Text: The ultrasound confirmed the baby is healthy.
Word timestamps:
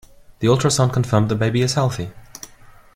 The 0.39 0.47
ultrasound 0.47 0.93
confirmed 0.93 1.29
the 1.29 1.35
baby 1.35 1.61
is 1.61 1.75
healthy. 1.75 2.09